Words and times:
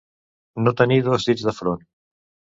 No 0.67 0.73
tenir 0.79 0.97
dos 1.09 1.29
dits 1.29 1.45
de 1.51 1.55
front. 1.59 1.87